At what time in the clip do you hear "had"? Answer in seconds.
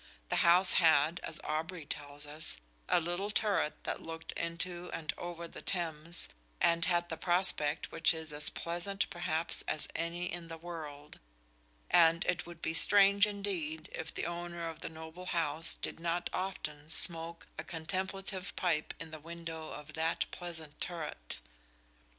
0.81-1.19, 6.85-7.09